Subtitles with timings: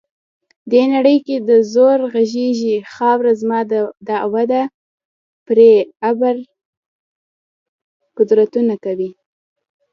[0.71, 1.35] دې نړۍ کې
[1.73, 3.59] زور غږیږي، خاوره زما
[4.07, 4.43] دعوه
[5.47, 5.71] پرې
[6.09, 6.35] ابر
[8.17, 9.09] قدرتونه کوي.